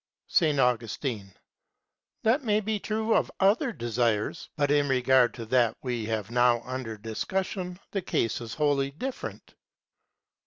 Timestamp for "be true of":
2.59-3.29